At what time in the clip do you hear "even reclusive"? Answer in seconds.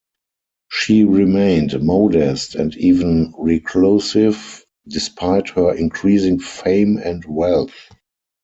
2.77-4.65